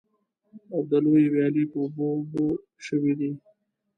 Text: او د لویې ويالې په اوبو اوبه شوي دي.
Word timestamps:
او 0.73 0.79
د 0.89 0.91
لویې 1.03 1.27
ويالې 1.33 1.63
په 1.71 1.77
اوبو 1.83 2.03
اوبه 2.15 2.45
شوي 2.85 3.13
دي. 3.19 3.31